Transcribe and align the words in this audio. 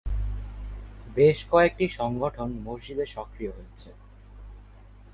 বেশ 1.17 1.37
কয়েকটি 1.51 1.85
সংগঠন 1.89 2.49
মসজিদে 2.63 3.05
সক্রিয় 3.05 3.51
রয়েছে। 3.51 3.89